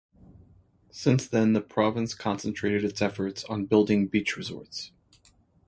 [0.89, 4.91] Since then the province concentrated its efforts on building beach resorts.